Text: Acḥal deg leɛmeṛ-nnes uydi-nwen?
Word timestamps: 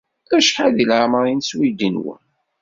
Acḥal 0.37 0.71
deg 0.73 0.87
leɛmeṛ-nnes 0.89 1.49
uydi-nwen? 1.57 2.23